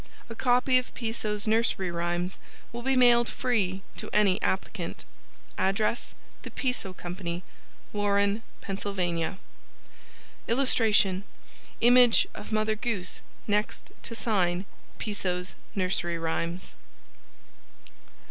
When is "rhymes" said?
1.91-2.39, 16.17-16.73